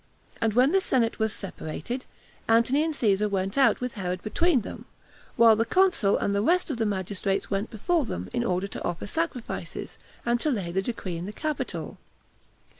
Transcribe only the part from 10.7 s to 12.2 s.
the decree in the Capitol.